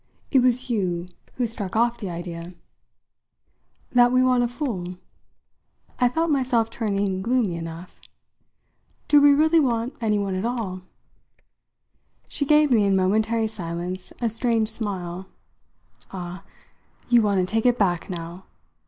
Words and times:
It 0.31 0.39
was 0.39 0.67
you 0.71 1.05
who 1.35 1.45
struck 1.45 1.75
off 1.75 1.99
the 1.99 2.09
idea." 2.09 2.55
"That 3.91 4.11
we 4.11 4.23
want 4.23 4.41
a 4.43 4.47
fool?" 4.47 4.97
I 5.99 6.09
felt 6.09 6.31
myself 6.31 6.71
turning 6.71 7.21
gloomy 7.21 7.53
enough. 7.55 8.01
"Do 9.07 9.21
we 9.21 9.31
really 9.31 9.59
want 9.59 9.93
anyone 10.01 10.33
at 10.33 10.43
all?" 10.43 10.81
She 12.27 12.45
gave 12.45 12.71
me, 12.71 12.83
in 12.83 12.95
momentary 12.95 13.45
silence, 13.45 14.11
a 14.19 14.27
strange 14.29 14.69
smile. 14.69 15.27
"Ah, 16.09 16.41
you 17.07 17.21
want 17.21 17.39
to 17.39 17.45
take 17.45 17.67
it 17.67 17.77
back 17.77 18.09
now? 18.09 18.45